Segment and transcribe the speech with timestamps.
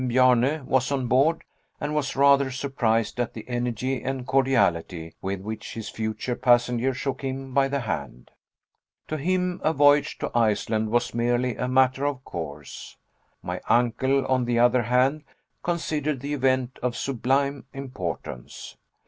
[0.07, 1.43] Bjarne, was on board,
[1.79, 7.21] and was rather surprised at the energy and cordiality with which his future passenger shook
[7.21, 8.31] him by the hand.
[9.09, 12.97] To him a voyage to Iceland was merely a matter of course.
[13.43, 15.23] My uncle, on the other hand,
[15.61, 18.77] considered the event of sublime importance.